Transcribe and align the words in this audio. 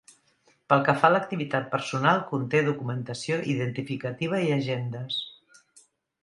Pel 0.71 0.79
que 0.85 0.93
fa 1.01 1.09
a 1.11 1.13
l'activitat 1.15 1.67
personal, 1.73 2.23
conté 2.31 2.61
documentació 2.69 3.39
identificativa 3.53 4.41
i 4.49 4.49
agendes. 4.57 5.21